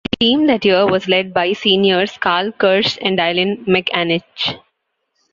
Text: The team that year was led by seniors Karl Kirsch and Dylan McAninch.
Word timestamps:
The 0.09 0.17
team 0.17 0.47
that 0.47 0.65
year 0.65 0.87
was 0.87 1.07
led 1.07 1.31
by 1.31 1.53
seniors 1.53 2.17
Karl 2.17 2.51
Kirsch 2.53 2.97
and 3.03 3.19
Dylan 3.19 3.67
McAninch. 3.67 4.55